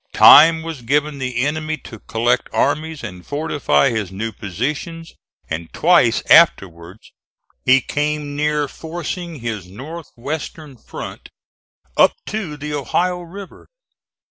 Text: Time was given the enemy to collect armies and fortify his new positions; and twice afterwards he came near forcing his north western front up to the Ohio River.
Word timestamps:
Time 0.15 0.63
was 0.63 0.81
given 0.81 1.19
the 1.19 1.45
enemy 1.45 1.77
to 1.77 1.99
collect 1.99 2.49
armies 2.51 3.03
and 3.03 3.23
fortify 3.23 3.89
his 3.91 4.11
new 4.11 4.31
positions; 4.31 5.13
and 5.47 5.71
twice 5.73 6.23
afterwards 6.27 7.11
he 7.65 7.81
came 7.81 8.35
near 8.35 8.67
forcing 8.67 9.41
his 9.41 9.67
north 9.67 10.11
western 10.15 10.75
front 10.75 11.29
up 11.97 12.13
to 12.25 12.57
the 12.57 12.73
Ohio 12.73 13.19
River. 13.21 13.67